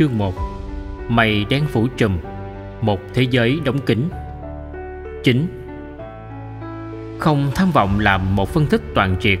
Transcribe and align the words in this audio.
chương 0.00 0.18
1 0.18 0.34
mày 1.08 1.46
đen 1.50 1.64
phủ 1.66 1.88
trùm 1.96 2.18
Một 2.80 3.00
thế 3.14 3.22
giới 3.30 3.60
đóng 3.64 3.78
kín 3.78 4.08
9. 5.24 5.46
Không 7.18 7.50
tham 7.54 7.70
vọng 7.70 8.00
làm 8.00 8.36
một 8.36 8.48
phân 8.48 8.66
tích 8.66 8.80
toàn 8.94 9.16
triệt 9.20 9.38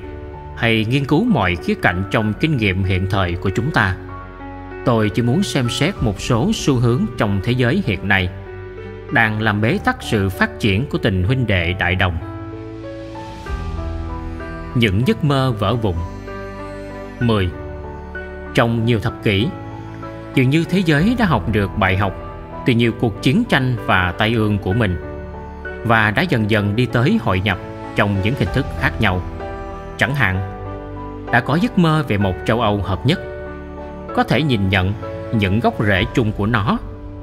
hay 0.56 0.84
nghiên 0.84 1.04
cứu 1.04 1.24
mọi 1.24 1.56
khía 1.56 1.74
cạnh 1.82 2.04
trong 2.10 2.32
kinh 2.40 2.56
nghiệm 2.56 2.84
hiện 2.84 3.06
thời 3.10 3.34
của 3.34 3.50
chúng 3.50 3.70
ta. 3.70 3.96
Tôi 4.84 5.08
chỉ 5.08 5.22
muốn 5.22 5.42
xem 5.42 5.68
xét 5.68 5.94
một 6.00 6.20
số 6.20 6.50
xu 6.54 6.74
hướng 6.74 7.06
trong 7.18 7.40
thế 7.44 7.52
giới 7.52 7.82
hiện 7.86 8.08
nay 8.08 8.28
đang 9.12 9.42
làm 9.42 9.60
bế 9.60 9.78
tắc 9.84 9.96
sự 10.00 10.28
phát 10.28 10.50
triển 10.58 10.86
của 10.90 10.98
tình 10.98 11.22
huynh 11.24 11.46
đệ 11.46 11.72
đại 11.72 11.94
đồng. 11.94 12.18
Những 14.74 15.02
giấc 15.06 15.24
mơ 15.24 15.52
vỡ 15.58 15.76
vụn 15.76 15.96
10. 17.20 17.48
Trong 18.54 18.84
nhiều 18.84 19.00
thập 19.00 19.24
kỷ, 19.24 19.46
dường 20.34 20.50
như 20.50 20.64
thế 20.64 20.78
giới 20.78 21.14
đã 21.18 21.26
học 21.26 21.52
được 21.52 21.70
bài 21.78 21.96
học 21.96 22.14
từ 22.66 22.72
nhiều 22.72 22.92
cuộc 23.00 23.22
chiến 23.22 23.44
tranh 23.48 23.76
và 23.86 24.14
tai 24.18 24.34
ương 24.34 24.58
của 24.58 24.72
mình 24.72 24.96
và 25.84 26.10
đã 26.10 26.22
dần 26.22 26.50
dần 26.50 26.76
đi 26.76 26.86
tới 26.86 27.18
hội 27.22 27.40
nhập 27.40 27.58
trong 27.96 28.22
những 28.22 28.34
hình 28.38 28.48
thức 28.54 28.66
khác 28.80 29.00
nhau. 29.00 29.22
Chẳng 29.96 30.14
hạn, 30.14 30.56
đã 31.32 31.40
có 31.40 31.54
giấc 31.54 31.78
mơ 31.78 32.04
về 32.08 32.18
một 32.18 32.34
châu 32.46 32.60
Âu 32.60 32.78
hợp 32.78 33.06
nhất, 33.06 33.20
có 34.16 34.22
thể 34.22 34.42
nhìn 34.42 34.68
nhận 34.68 34.92
những 35.34 35.60
gốc 35.60 35.74
rễ 35.84 36.04
chung 36.14 36.32
của 36.32 36.46
nó 36.46 36.78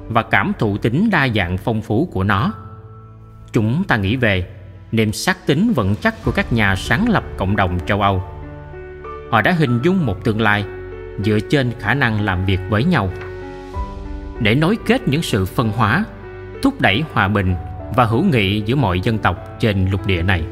và 0.10 0.24
cảm 0.24 0.52
thụ 0.60 0.78
tính 0.78 1.10
đa 1.12 1.28
dạng 1.36 1.58
phong 1.58 1.82
phú 1.82 2.10
của 2.12 2.24
nó. 2.24 2.54
Chúng 3.52 3.84
ta 3.84 3.98
nghĩ 3.98 4.16
về 4.16 4.48
niềm 4.92 5.14
xác 5.14 5.48
tính 5.48 5.74
vững 5.74 5.96
chắc 5.96 6.24
của 6.24 6.32
các 6.32 6.54
nhà 6.54 6.76
sáng 6.76 7.10
lập 7.10 7.24
cộng 7.38 7.56
đồng 7.56 7.80
châu 7.86 8.02
Âu. 8.02 8.24
Họ 9.32 9.42
đã 9.42 9.52
hình 9.52 9.80
dung 9.84 10.06
một 10.06 10.24
tương 10.24 10.42
lai 10.42 10.66
dựa 11.24 11.40
trên 11.40 11.72
khả 11.80 11.94
năng 11.94 12.22
làm 12.22 12.46
việc 12.46 12.60
với 12.70 12.84
nhau 12.84 13.10
để 14.40 14.56
nối 14.56 14.78
kết 14.86 15.08
những 15.08 15.22
sự 15.22 15.46
phân 15.46 15.72
hóa, 15.72 16.04
thúc 16.62 16.82
đẩy 16.82 17.04
hòa 17.14 17.28
bình 17.28 17.56
và 17.96 18.06
hữu 18.06 18.24
nghị 18.24 18.62
giữa 18.62 18.76
mọi 18.76 19.00
dân 19.00 19.18
tộc 19.18 19.60
trên 19.60 19.90
lục 19.92 20.08
địa 20.08 20.22
này. 20.22 20.44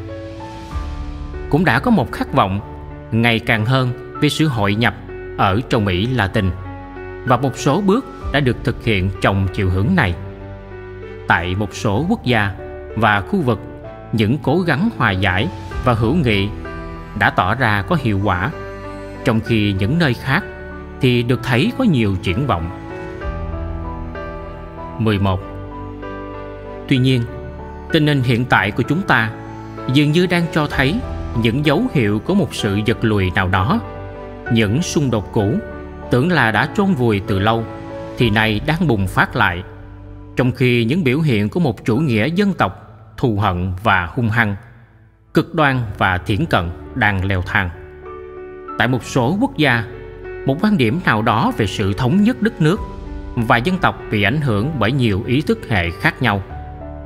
Cũng 1.50 1.66
đã 1.66 1.80
có 1.80 1.92
một 1.92 2.12
khát 2.12 2.34
vọng 2.34 2.60
ngày 3.12 3.40
càng 3.40 3.66
hơn 3.66 4.18
về 4.22 4.30
sự 4.30 4.48
hội 4.48 4.76
nhập 4.76 4.96
ở 5.38 5.62
châu 5.70 5.82
Mỹ 5.82 6.08
Latin 6.08 6.50
và 7.26 7.38
một 7.38 7.58
số 7.58 7.82
bước 7.82 8.06
đã 8.34 8.40
được 8.40 8.58
thực 8.64 8.84
hiện 8.84 9.10
trong 9.22 9.48
chiều 9.54 9.70
hướng 9.70 9.88
này. 9.96 10.16
Tại 11.28 11.56
một 11.56 11.76
số 11.76 12.06
quốc 12.10 12.24
gia 12.24 12.52
và 12.96 13.22
khu 13.22 13.42
vực, 13.42 13.60
những 14.14 14.38
cố 14.44 14.60
gắng 14.60 14.90
hòa 14.98 15.12
giải 15.12 15.50
và 15.84 15.94
hữu 15.94 16.16
nghị 16.16 16.48
đã 17.20 17.30
tỏ 17.30 17.56
ra 17.56 17.82
có 17.88 17.98
hiệu 18.02 18.20
quả, 18.24 18.52
trong 19.26 19.40
khi 19.40 19.76
những 19.80 20.00
nơi 20.00 20.14
khác 20.14 20.44
thì 21.06 21.24
được 21.24 21.40
thấy 21.44 21.72
có 21.78 21.84
nhiều 21.84 22.16
triển 22.24 22.48
vọng. 22.48 22.70
11. 25.00 25.40
Tuy 26.88 26.98
nhiên, 26.98 27.22
tình 27.92 28.08
hình 28.08 28.22
hiện 28.24 28.46
tại 28.46 28.72
của 28.72 28.84
chúng 28.84 29.02
ta 29.02 29.32
dường 29.94 30.12
như 30.12 30.28
đang 30.28 30.46
cho 30.52 30.68
thấy 30.68 31.00
những 31.42 31.66
dấu 31.66 31.84
hiệu 31.94 32.20
của 32.20 32.36
một 32.36 32.56
sự 32.56 32.80
giật 32.86 32.98
lùi 33.02 33.32
nào 33.32 33.48
đó. 33.48 33.82
Những 34.54 34.82
xung 34.82 35.12
đột 35.12 35.34
cũ 35.34 35.54
tưởng 36.12 36.32
là 36.32 36.52
đã 36.52 36.70
chôn 36.76 36.94
vùi 36.94 37.22
từ 37.28 37.40
lâu 37.40 37.64
thì 38.18 38.30
nay 38.30 38.62
đang 38.66 38.88
bùng 38.88 39.08
phát 39.08 39.36
lại. 39.36 39.64
Trong 40.36 40.52
khi 40.52 40.86
những 40.86 41.04
biểu 41.04 41.20
hiện 41.20 41.50
của 41.50 41.60
một 41.60 41.86
chủ 41.86 41.98
nghĩa 41.98 42.28
dân 42.28 42.54
tộc 42.54 42.98
thù 43.18 43.38
hận 43.40 43.74
và 43.84 44.06
hung 44.06 44.30
hăng, 44.30 44.56
cực 45.34 45.56
đoan 45.56 45.82
và 45.98 46.18
thiển 46.18 46.46
cận 46.46 46.70
đang 46.96 47.26
leo 47.26 47.42
thang. 47.42 47.70
Tại 48.78 48.88
một 48.88 49.04
số 49.04 49.38
quốc 49.42 49.58
gia, 49.58 49.84
một 50.46 50.58
quan 50.62 50.78
điểm 50.78 51.00
nào 51.06 51.22
đó 51.22 51.52
về 51.58 51.68
sự 51.68 51.94
thống 51.94 52.24
nhất 52.24 52.42
đất 52.42 52.62
nước 52.62 52.80
và 53.36 53.58
dân 53.58 53.78
tộc 53.78 54.02
bị 54.12 54.24
ảnh 54.24 54.42
hưởng 54.42 54.72
bởi 54.80 54.92
nhiều 54.92 55.24
ý 55.28 55.42
thức 55.42 55.60
hệ 55.70 55.90
khác 55.90 56.22
nhau 56.22 56.44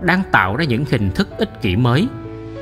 đang 0.02 0.22
tạo 0.32 0.56
ra 0.56 0.66
những 0.66 0.86
hình 0.92 1.12
thức 1.12 1.30
ích 1.38 1.62
kỷ 1.62 1.76
mới 1.76 2.08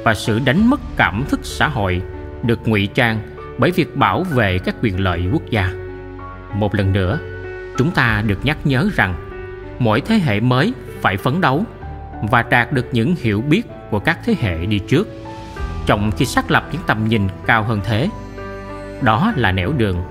và 0.03 0.13
sự 0.13 0.39
đánh 0.45 0.69
mất 0.69 0.79
cảm 0.97 1.23
thức 1.29 1.39
xã 1.43 1.67
hội 1.67 2.01
được 2.43 2.67
ngụy 2.67 2.87
trang 2.87 3.19
bởi 3.57 3.71
việc 3.71 3.95
bảo 3.95 4.23
vệ 4.23 4.59
các 4.59 4.75
quyền 4.81 4.99
lợi 4.99 5.23
quốc 5.33 5.43
gia. 5.49 5.69
Một 6.53 6.75
lần 6.75 6.93
nữa, 6.93 7.19
chúng 7.77 7.91
ta 7.91 8.23
được 8.27 8.45
nhắc 8.45 8.57
nhớ 8.63 8.89
rằng 8.95 9.15
mỗi 9.79 10.01
thế 10.01 10.15
hệ 10.15 10.39
mới 10.39 10.73
phải 11.01 11.17
phấn 11.17 11.41
đấu 11.41 11.65
và 12.31 12.41
đạt 12.41 12.73
được 12.73 12.85
những 12.91 13.15
hiểu 13.21 13.41
biết 13.41 13.63
của 13.91 13.99
các 13.99 14.19
thế 14.25 14.35
hệ 14.39 14.65
đi 14.65 14.79
trước 14.79 15.07
trong 15.85 16.11
khi 16.17 16.25
xác 16.25 16.51
lập 16.51 16.69
những 16.71 16.81
tầm 16.87 17.07
nhìn 17.07 17.27
cao 17.45 17.63
hơn 17.63 17.79
thế. 17.83 18.09
Đó 19.01 19.33
là 19.35 19.51
nẻo 19.51 19.73
đường. 19.77 20.03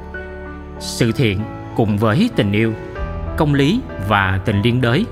Sự 0.79 1.13
thiện 1.13 1.41
cùng 1.77 1.99
với 1.99 2.31
tình 2.37 2.53
yêu, 2.53 2.73
công 3.37 3.55
lý 3.55 3.81
và 4.09 4.41
tình 4.45 4.63
liên 4.63 4.81
đới 4.81 5.07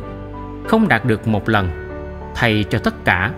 không 0.68 0.88
đạt 0.88 1.04
được 1.04 1.28
một 1.28 1.48
lần 1.48 1.68
thay 2.34 2.64
cho 2.70 2.78
tất 2.78 3.04
cả 3.04 3.30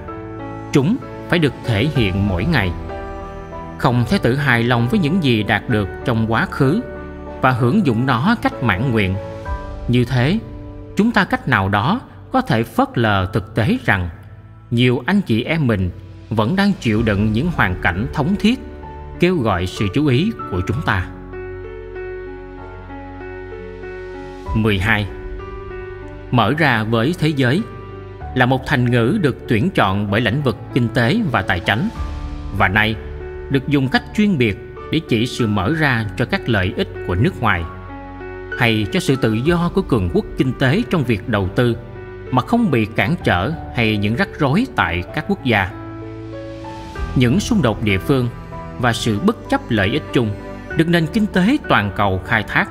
chúng 0.73 0.97
phải 1.29 1.39
được 1.39 1.53
thể 1.65 1.89
hiện 1.95 2.29
mỗi 2.29 2.45
ngày. 2.45 2.73
Không 3.79 4.05
thể 4.09 4.19
tự 4.19 4.37
hài 4.37 4.63
lòng 4.63 4.89
với 4.91 5.01
những 5.01 5.25
gì 5.25 5.43
đạt 5.43 5.69
được 5.69 5.89
trong 6.05 6.33
quá 6.33 6.47
khứ 6.51 6.81
và 7.41 7.51
hưởng 7.51 7.87
dụng 7.87 8.07
nó 8.07 8.37
cách 8.43 8.63
mãn 8.63 8.91
nguyện. 8.91 9.15
Như 9.89 10.05
thế 10.05 10.39
chúng 10.97 11.13
ta 11.13 11.25
cách 11.25 11.49
nào 11.49 11.69
đó 11.69 12.01
có 12.33 12.41
thể 12.41 12.63
phớt 12.63 12.89
lờ 12.99 13.31
thực 13.33 13.55
tế 13.55 13.79
rằng 13.85 14.09
nhiều 14.71 15.03
anh 15.07 15.21
chị 15.21 15.43
em 15.43 15.67
mình 15.67 15.91
vẫn 16.31 16.57
đang 16.57 16.73
chịu 16.81 17.03
đựng 17.03 17.33
những 17.33 17.51
hoàn 17.57 17.75
cảnh 17.83 18.07
thống 18.15 18.35
thiết 18.39 18.61
kêu 19.21 19.37
gọi 19.37 19.67
sự 19.67 19.87
chú 19.95 20.07
ý 20.07 20.31
của 20.51 20.61
chúng 20.67 20.83
ta. 20.87 21.07
12 24.63 25.07
Mở 26.31 26.55
ra 26.59 26.85
với 26.85 27.15
thế 27.19 27.29
giới 27.29 27.63
là 28.35 28.47
một 28.47 28.67
thành 28.67 28.91
ngữ 28.91 29.19
được 29.23 29.37
tuyển 29.49 29.71
chọn 29.71 30.11
bởi 30.11 30.21
lĩnh 30.21 30.43
vực 30.43 30.57
kinh 30.75 30.89
tế 30.89 31.21
và 31.33 31.43
tài 31.43 31.61
chính, 31.61 31.89
và 32.59 32.69
nay 32.69 32.97
được 33.51 33.69
dùng 33.69 33.89
cách 33.89 34.03
chuyên 34.17 34.39
biệt 34.39 34.59
để 34.93 35.01
chỉ 35.09 35.27
sự 35.27 35.47
mở 35.47 35.75
ra 35.79 36.07
cho 36.17 36.25
các 36.25 36.49
lợi 36.49 36.73
ích 36.77 36.89
của 37.07 37.15
nước 37.15 37.41
ngoài, 37.41 37.63
hay 38.59 38.87
cho 38.93 39.01
sự 39.01 39.17
tự 39.17 39.33
do 39.33 39.71
của 39.75 39.83
cường 39.83 40.11
quốc 40.15 40.25
kinh 40.39 40.53
tế 40.53 40.83
trong 40.91 41.05
việc 41.05 41.29
đầu 41.29 41.49
tư 41.49 41.77
mà 42.31 42.43
không 42.43 42.71
bị 42.71 42.87
cản 42.97 43.15
trở 43.25 43.53
hay 43.77 43.97
những 43.97 44.17
rắc 44.17 44.29
rối 44.39 44.67
tại 44.77 45.03
các 45.15 45.25
quốc 45.29 45.45
gia. 45.45 45.71
Những 47.17 47.41
xung 47.41 47.63
đột 47.63 47.83
địa 47.83 47.99
phương 47.99 48.29
và 48.79 48.93
sự 48.93 49.19
bất 49.19 49.37
chấp 49.51 49.61
lợi 49.69 49.89
ích 49.89 50.03
chung 50.13 50.31
được 50.77 50.89
nền 50.89 51.07
kinh 51.07 51.27
tế 51.27 51.57
toàn 51.69 51.93
cầu 51.97 52.21
khai 52.27 52.43
thác 52.49 52.69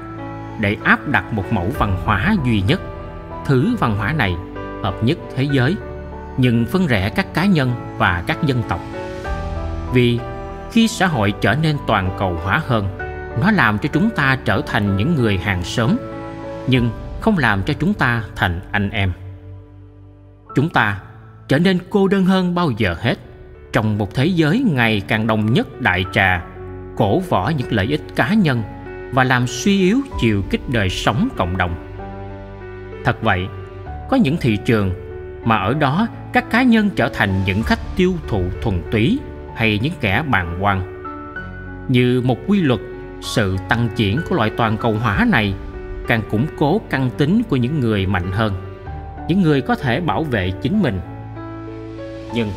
để 0.59 0.77
áp 0.83 1.07
đặt 1.07 1.33
một 1.33 1.53
mẫu 1.53 1.71
văn 1.77 1.97
hóa 2.03 2.35
duy 2.45 2.63
nhất. 2.67 2.81
Thứ 3.45 3.75
văn 3.79 3.95
hóa 3.97 4.13
này 4.13 4.35
hợp 4.83 5.03
nhất 5.03 5.17
thế 5.35 5.43
giới 5.43 5.75
nhưng 6.37 6.65
phân 6.65 6.87
rẽ 6.87 7.09
các 7.09 7.33
cá 7.33 7.45
nhân 7.45 7.71
và 7.97 8.23
các 8.27 8.43
dân 8.43 8.63
tộc. 8.69 8.79
Vì 9.93 10.19
khi 10.71 10.87
xã 10.87 11.07
hội 11.07 11.33
trở 11.41 11.55
nên 11.55 11.77
toàn 11.87 12.09
cầu 12.19 12.39
hóa 12.43 12.61
hơn, 12.67 12.87
nó 13.41 13.51
làm 13.51 13.77
cho 13.77 13.89
chúng 13.93 14.09
ta 14.09 14.37
trở 14.45 14.61
thành 14.67 14.97
những 14.97 15.15
người 15.15 15.37
hàng 15.37 15.63
xóm 15.63 15.97
nhưng 16.67 16.89
không 17.21 17.37
làm 17.37 17.63
cho 17.63 17.73
chúng 17.73 17.93
ta 17.93 18.23
thành 18.35 18.59
anh 18.71 18.89
em. 18.89 19.11
Chúng 20.55 20.69
ta 20.69 20.99
trở 21.47 21.59
nên 21.59 21.79
cô 21.89 22.07
đơn 22.07 22.25
hơn 22.25 22.55
bao 22.55 22.71
giờ 22.71 22.95
hết 22.99 23.15
trong 23.73 23.97
một 23.97 24.15
thế 24.15 24.25
giới 24.25 24.59
ngày 24.59 25.01
càng 25.07 25.27
đồng 25.27 25.53
nhất 25.53 25.81
đại 25.81 26.05
trà, 26.11 26.43
cổ 26.97 27.19
võ 27.19 27.51
những 27.57 27.67
lợi 27.71 27.85
ích 27.85 28.01
cá 28.15 28.33
nhân 28.33 28.63
và 29.11 29.23
làm 29.23 29.47
suy 29.47 29.79
yếu 29.79 30.01
chiều 30.19 30.43
kích 30.49 30.61
đời 30.69 30.89
sống 30.89 31.27
cộng 31.37 31.57
đồng. 31.57 31.75
Thật 33.03 33.23
vậy, 33.23 33.47
có 34.09 34.17
những 34.17 34.37
thị 34.41 34.57
trường 34.65 34.91
mà 35.45 35.57
ở 35.57 35.73
đó 35.73 36.07
các 36.33 36.49
cá 36.49 36.63
nhân 36.63 36.89
trở 36.95 37.09
thành 37.09 37.43
những 37.45 37.63
khách 37.63 37.79
tiêu 37.95 38.13
thụ 38.27 38.43
thuần 38.61 38.81
túy 38.91 39.19
hay 39.55 39.79
những 39.81 39.93
kẻ 40.01 40.23
bàng 40.27 40.57
quan. 40.63 40.81
Như 41.87 42.21
một 42.25 42.37
quy 42.47 42.61
luật, 42.61 42.79
sự 43.21 43.57
tăng 43.69 43.89
triển 43.95 44.19
của 44.29 44.35
loại 44.35 44.49
toàn 44.57 44.77
cầu 44.77 44.93
hóa 44.93 45.25
này 45.29 45.53
càng 46.07 46.21
củng 46.29 46.45
cố 46.57 46.81
căn 46.89 47.09
tính 47.17 47.41
của 47.49 47.55
những 47.55 47.79
người 47.79 48.05
mạnh 48.05 48.31
hơn, 48.31 48.53
những 49.27 49.41
người 49.41 49.61
có 49.61 49.75
thể 49.75 50.01
bảo 50.01 50.23
vệ 50.23 50.51
chính 50.61 50.81
mình. 50.81 50.99
Nhưng 52.33 52.49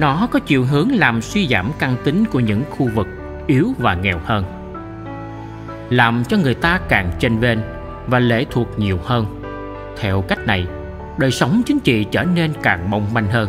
nó 0.00 0.28
có 0.30 0.38
chiều 0.38 0.64
hướng 0.64 0.90
làm 0.92 1.22
suy 1.22 1.46
giảm 1.46 1.70
căn 1.78 1.96
tính 2.04 2.24
của 2.24 2.40
những 2.40 2.62
khu 2.70 2.88
vực 2.94 3.06
yếu 3.46 3.74
và 3.78 3.94
nghèo 3.94 4.20
hơn 4.24 4.55
làm 5.90 6.22
cho 6.28 6.36
người 6.36 6.54
ta 6.54 6.80
càng 6.88 7.10
chênh 7.18 7.38
vênh 7.38 7.58
và 8.06 8.18
lễ 8.18 8.46
thuộc 8.50 8.78
nhiều 8.78 8.98
hơn. 9.04 9.42
Theo 9.98 10.22
cách 10.22 10.46
này, 10.46 10.66
đời 11.18 11.30
sống 11.30 11.62
chính 11.66 11.80
trị 11.80 12.06
trở 12.10 12.24
nên 12.24 12.52
càng 12.62 12.90
mong 12.90 13.14
manh 13.14 13.26
hơn. 13.26 13.48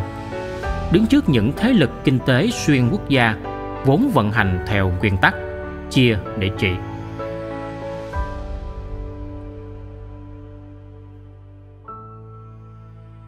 Đứng 0.92 1.06
trước 1.07 1.30
những 1.30 1.51
thế 1.57 1.74
lực 1.74 1.89
kinh 2.04 2.19
tế 2.19 2.50
xuyên 2.51 2.89
quốc 2.89 3.10
gia 3.10 3.36
vốn 3.86 4.12
vận 4.13 4.31
hành 4.31 4.63
theo 4.68 4.92
nguyên 5.00 5.18
tắc 5.18 5.36
chia 5.89 6.18
để 6.39 6.50
trị. 6.57 6.69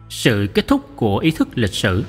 Sự 0.08 0.48
kết 0.54 0.68
thúc 0.68 0.80
của 0.96 1.18
ý 1.18 1.30
thức 1.30 1.48
lịch 1.54 1.72
sử. 1.72 2.04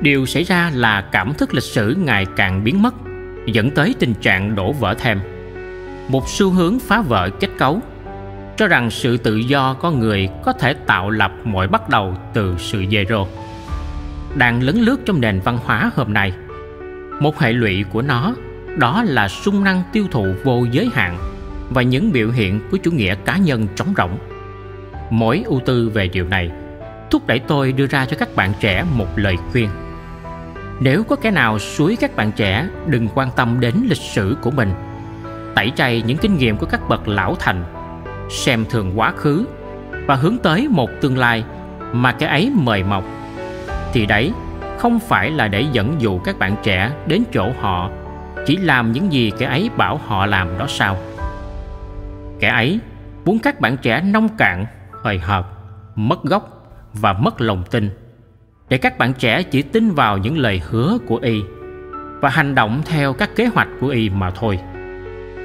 Điều 0.00 0.26
xảy 0.26 0.42
ra 0.42 0.70
là 0.74 1.08
cảm 1.12 1.34
thức 1.34 1.54
lịch 1.54 1.62
sử 1.62 1.96
ngày 2.04 2.26
càng 2.36 2.64
biến 2.64 2.82
mất, 2.82 2.94
dẫn 3.46 3.70
tới 3.70 3.94
tình 3.98 4.14
trạng 4.14 4.54
đổ 4.54 4.72
vỡ 4.72 4.94
thêm 4.98 5.20
một 6.08 6.28
xu 6.28 6.50
hướng 6.50 6.78
phá 6.78 7.00
vỡ 7.00 7.30
kết 7.40 7.50
cấu, 7.58 7.80
cho 8.56 8.68
rằng 8.68 8.90
sự 8.90 9.16
tự 9.16 9.36
do 9.36 9.74
con 9.74 10.00
người 10.00 10.28
có 10.44 10.52
thể 10.52 10.74
tạo 10.74 11.10
lập 11.10 11.32
mọi 11.44 11.68
bắt 11.68 11.88
đầu 11.88 12.14
từ 12.34 12.56
sự 12.58 12.80
zero 12.80 13.26
đang 14.36 14.62
lấn 14.62 14.76
lướt 14.76 14.96
trong 15.06 15.20
nền 15.20 15.40
văn 15.40 15.58
hóa 15.64 15.90
hôm 15.96 16.12
nay, 16.12 16.32
một 17.20 17.38
hệ 17.38 17.52
lụy 17.52 17.84
của 17.92 18.02
nó 18.02 18.34
đó 18.78 19.04
là 19.06 19.28
sung 19.28 19.64
năng 19.64 19.82
tiêu 19.92 20.06
thụ 20.10 20.26
vô 20.44 20.66
giới 20.70 20.90
hạn 20.94 21.18
và 21.70 21.82
những 21.82 22.12
biểu 22.12 22.30
hiện 22.30 22.60
của 22.70 22.76
chủ 22.76 22.90
nghĩa 22.90 23.14
cá 23.14 23.36
nhân 23.36 23.66
trống 23.76 23.94
rỗng. 23.96 24.18
Mỗi 25.10 25.42
ưu 25.46 25.60
tư 25.66 25.88
về 25.94 26.08
điều 26.08 26.28
này 26.28 26.50
thúc 27.10 27.26
đẩy 27.26 27.38
tôi 27.38 27.72
đưa 27.72 27.86
ra 27.86 28.06
cho 28.06 28.16
các 28.16 28.36
bạn 28.36 28.52
trẻ 28.60 28.84
một 28.94 29.06
lời 29.16 29.36
khuyên. 29.52 29.68
Nếu 30.80 31.04
có 31.04 31.16
kẻ 31.16 31.30
nào 31.30 31.58
suối 31.58 31.96
các 32.00 32.16
bạn 32.16 32.32
trẻ, 32.32 32.68
đừng 32.86 33.08
quan 33.14 33.28
tâm 33.36 33.60
đến 33.60 33.74
lịch 33.88 34.02
sử 34.14 34.36
của 34.42 34.50
mình 34.50 34.72
tẩy 35.54 35.72
chay 35.76 36.02
những 36.06 36.18
kinh 36.18 36.38
nghiệm 36.38 36.56
của 36.56 36.66
các 36.66 36.88
bậc 36.88 37.08
lão 37.08 37.36
thành, 37.38 37.64
xem 38.30 38.64
thường 38.70 38.92
quá 38.98 39.12
khứ 39.16 39.46
và 40.06 40.14
hướng 40.14 40.36
tới 40.42 40.68
một 40.70 40.90
tương 41.00 41.18
lai 41.18 41.44
mà 41.92 42.12
cái 42.12 42.28
ấy 42.28 42.52
mời 42.54 42.82
mọc. 42.82 43.04
Thì 43.92 44.06
đấy, 44.06 44.32
không 44.78 44.98
phải 44.98 45.30
là 45.30 45.48
để 45.48 45.64
dẫn 45.72 45.94
dụ 45.98 46.18
các 46.18 46.38
bạn 46.38 46.56
trẻ 46.62 46.90
đến 47.06 47.22
chỗ 47.32 47.50
họ, 47.60 47.90
chỉ 48.46 48.56
làm 48.56 48.92
những 48.92 49.12
gì 49.12 49.32
kẻ 49.38 49.46
ấy 49.46 49.70
bảo 49.76 50.00
họ 50.06 50.26
làm 50.26 50.58
đó 50.58 50.66
sao. 50.68 50.96
Kẻ 52.40 52.48
ấy 52.48 52.80
muốn 53.24 53.38
các 53.38 53.60
bạn 53.60 53.76
trẻ 53.76 54.00
nông 54.00 54.28
cạn, 54.28 54.66
hời 55.02 55.18
hợt, 55.18 55.44
mất 55.94 56.22
gốc 56.22 56.48
và 56.94 57.12
mất 57.12 57.40
lòng 57.40 57.64
tin, 57.70 57.90
để 58.68 58.78
các 58.78 58.98
bạn 58.98 59.12
trẻ 59.12 59.42
chỉ 59.42 59.62
tin 59.62 59.90
vào 59.90 60.18
những 60.18 60.38
lời 60.38 60.62
hứa 60.70 60.98
của 61.06 61.16
y 61.22 61.42
và 62.20 62.28
hành 62.28 62.54
động 62.54 62.82
theo 62.84 63.12
các 63.12 63.36
kế 63.36 63.46
hoạch 63.46 63.68
của 63.80 63.88
y 63.88 64.10
mà 64.10 64.30
thôi 64.30 64.58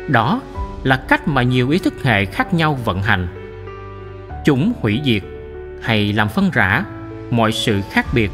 đó 0.08 0.42
là 0.84 0.98
cách 0.98 1.28
mà 1.28 1.44
nhiều 1.44 1.70
ý 1.70 1.80
thức 1.80 1.94
hệ 2.04 2.26
khác 2.26 2.54
nhau 2.54 2.80
vận 2.86 3.02
hành. 3.02 3.28
Chúng 4.46 4.74
hủy 4.82 5.02
diệt 5.06 5.24
hay 5.82 6.14
làm 6.14 6.30
phân 6.30 6.50
rã 6.54 6.84
mọi 7.32 7.52
sự 7.52 7.82
khác 7.92 8.06
biệt 8.14 8.32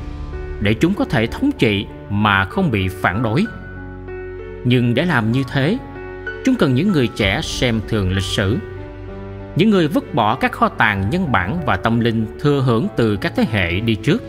để 0.62 0.74
chúng 0.74 0.94
có 0.94 1.06
thể 1.06 1.28
thống 1.28 1.52
trị 1.60 1.86
mà 2.10 2.46
không 2.46 2.72
bị 2.72 2.88
phản 2.88 3.24
đối. 3.24 3.46
Nhưng 4.64 4.94
để 4.94 5.06
làm 5.06 5.31
như 5.31 5.44
thế, 5.52 5.78
chúng 6.46 6.56
cần 6.56 6.75
những 6.75 6.92
người 6.92 7.08
trẻ 7.08 7.42
xem 7.44 7.81
thường 7.88 8.12
lịch 8.12 8.24
sử, 8.24 8.58
những 9.56 9.69
người 9.69 9.88
vứt 9.88 10.14
bỏ 10.16 10.36
các 10.36 10.52
kho 10.52 10.69
tàng 10.69 11.10
nhân 11.10 11.31
bản 11.31 11.60
và 11.66 11.78
tâm 11.78 12.00
linh 12.00 12.26
thừa 12.40 12.64
hưởng 12.66 12.88
từ 12.96 13.16
các 13.16 13.34
thế 13.36 13.46
hệ 13.52 13.80
đi 13.80 13.96
trước, 13.96 14.24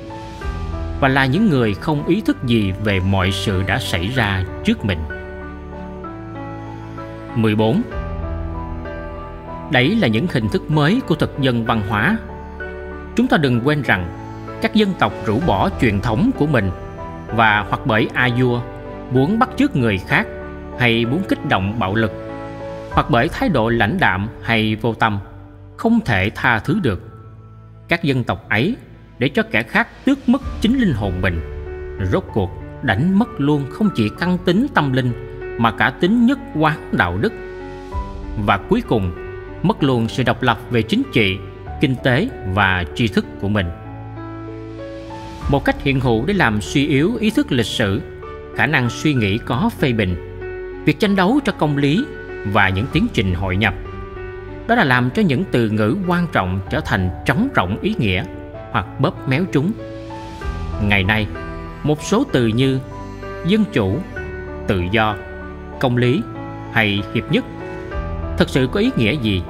và 1.01 1.09
là 1.09 1.27
những 1.27 1.51
người 1.51 1.75
không 1.75 2.07
ý 2.07 2.21
thức 2.21 2.45
gì 2.45 2.73
về 2.85 3.01
mọi 3.01 3.33
sự 3.33 3.63
đã 3.67 3.79
xảy 3.79 4.09
ra 4.09 4.45
trước 4.65 4.85
mình. 4.85 4.99
14 7.37 7.83
Đấy 9.73 9.97
là 9.97 10.09
những 10.09 10.27
hình 10.33 10.49
thức 10.49 10.71
mới 10.71 11.01
của 11.07 11.15
thực 11.15 11.41
dân 11.41 11.65
văn 11.65 11.83
hóa. 11.89 12.17
Chúng 13.17 13.27
ta 13.27 13.37
đừng 13.37 13.61
quên 13.65 13.83
rằng 13.83 14.09
các 14.63 14.75
dân 14.75 14.95
tộc 14.99 15.13
rũ 15.27 15.41
bỏ 15.47 15.71
truyền 15.81 16.01
thống 16.01 16.31
của 16.39 16.47
mình 16.47 16.71
và 17.37 17.67
hoặc 17.69 17.81
bởi 17.87 18.09
a 18.15 18.29
vua 18.39 18.61
muốn 19.11 19.39
bắt 19.39 19.49
chước 19.57 19.77
người 19.77 19.99
khác 19.99 20.27
hay 20.79 21.07
muốn 21.07 21.23
kích 21.29 21.49
động 21.49 21.79
bạo 21.79 21.95
lực, 21.95 22.13
hoặc 22.91 23.07
bởi 23.11 23.29
thái 23.29 23.49
độ 23.49 23.69
lãnh 23.69 23.99
đạm 24.01 24.29
hay 24.43 24.77
vô 24.77 24.95
tâm, 24.95 25.19
không 25.77 26.01
thể 26.05 26.31
tha 26.35 26.59
thứ 26.59 26.81
được 26.83 27.01
các 27.89 28.03
dân 28.03 28.25
tộc 28.25 28.49
ấy 28.49 28.77
để 29.19 29.29
cho 29.29 29.43
kẻ 29.43 29.63
khác 29.63 29.89
tước 30.05 30.29
mất 30.29 30.43
chính 30.61 30.81
linh 30.81 30.95
hồn 30.95 31.13
mình, 31.23 31.41
rốt 32.13 32.25
cuộc 32.33 32.51
đánh 32.83 33.19
mất 33.19 33.29
luôn 33.39 33.65
không 33.71 33.91
chỉ 33.95 34.11
căn 34.19 34.39
tính 34.39 34.67
tâm 34.75 34.93
linh 34.93 35.34
mà 35.59 35.71
cả 35.71 35.91
tính 35.91 36.27
nhất 36.27 36.39
quán 36.55 36.79
đạo 36.93 37.19
đức. 37.19 37.33
Và 38.47 38.57
cuối 38.57 38.83
cùng, 38.89 39.13
mất 39.63 39.83
luôn 39.83 40.09
sự 40.09 40.23
độc 40.23 40.43
lập 40.43 40.59
về 40.71 40.83
chính 40.83 41.03
trị, 41.13 41.39
kinh 41.81 41.95
tế 42.05 42.29
và 42.55 42.85
tri 42.95 43.09
thức 43.09 43.27
của 43.41 43.49
mình. 43.49 43.67
Một 45.51 45.65
cách 45.65 45.83
hiện 45.83 46.01
hữu 46.01 46.27
để 46.27 46.35
làm 46.35 46.61
suy 46.61 46.87
yếu 46.87 47.17
ý 47.21 47.31
thức 47.31 47.53
lịch 47.53 47.67
sử, 47.67 48.01
khả 48.57 48.67
năng 48.67 48.91
suy 48.91 49.15
nghĩ 49.15 49.39
có 49.39 49.71
phê 49.79 49.93
bình, 49.93 50.17
việc 50.85 51.01
tranh 51.01 51.17
đấu 51.17 51.41
cho 51.45 51.53
công 51.53 51.77
lý 51.77 52.05
và 52.53 52.69
những 52.69 52.87
tiến 52.93 53.07
trình 53.13 53.35
hội 53.35 53.57
nhập. 53.57 53.75
Đó 54.67 54.75
là 54.75 54.85
làm 54.85 55.11
cho 55.11 55.23
những 55.23 55.45
từ 55.51 55.71
ngữ 55.71 55.97
quan 56.07 56.27
trọng 56.33 56.61
trở 56.71 56.81
thành 56.81 57.11
trống 57.27 57.49
rỗng 57.57 57.79
ý 57.83 57.95
nghĩa 57.99 58.25
hoặc 58.71 59.01
bóp 59.01 59.29
méo 59.29 59.45
chúng. 59.53 59.73
Ngày 60.83 61.05
nay, 61.05 61.27
một 61.83 62.03
số 62.03 62.25
từ 62.33 62.47
như 62.47 62.79
dân 63.47 63.65
chủ, 63.73 63.99
tự 64.67 64.83
do 64.93 65.17
công 65.85 65.97
lý 65.97 66.23
hay 66.73 67.03
hiệp 67.15 67.33
nhất. 67.33 67.45
Thực 68.39 68.49
sự 68.49 68.69
có 68.73 68.81
ý 68.81 68.91
nghĩa 68.97 69.13
gì? 69.13 69.43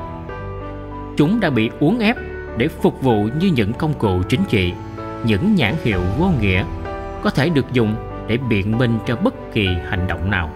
Chúng 1.17 1.41
đã 1.41 1.51
bị 1.51 1.71
uốn 1.81 1.99
ép 1.99 2.17
để 2.57 2.69
phục 2.69 3.03
vụ 3.03 3.29
như 3.41 3.51
những 3.57 3.73
công 3.73 3.95
cụ 3.95 4.23
chính 4.29 4.41
trị, 4.49 4.73
những 5.27 5.55
nhãn 5.55 5.75
hiệu 5.83 6.01
vô 6.19 6.31
nghĩa 6.41 6.65
có 7.23 7.31
thể 7.31 7.49
được 7.49 7.73
dùng 7.73 7.95
để 8.27 8.39
biện 8.49 8.79
minh 8.79 8.99
cho 9.07 9.17
bất 9.17 9.35
kỳ 9.53 9.67
hành 9.67 10.07
động 10.09 10.31
nào. 10.31 10.51